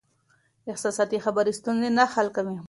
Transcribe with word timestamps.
احساساتي 0.71 1.17
خبرې 1.25 1.51
ستونزې 1.59 1.89
نه 1.97 2.03
حل 2.13 2.27
کوي. 2.35 2.57